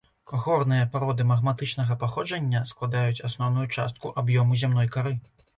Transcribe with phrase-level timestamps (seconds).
[0.43, 5.17] Горныя пароды магматычнага паходжання складаюць асноўную частку аб'ёму зямной кары.